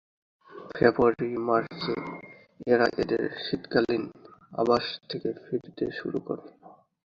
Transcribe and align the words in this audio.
ফেব্রুয়ারি/মার্চে 0.71 1.95
এরা 2.67 2.87
এদের 2.97 3.23
শীতকালীন 3.43 4.03
আবাস 4.53 4.85
থেকে 5.09 5.29
ফিরতে 5.43 5.85
শুরু 5.99 6.19
করে। 6.27 6.45